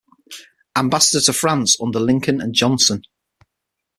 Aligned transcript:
Ambassador 0.75 1.21
to 1.23 1.31
France 1.31 1.77
under 1.79 1.99
Lincoln 1.99 2.41
and 2.41 2.55
Johnson. 2.55 3.03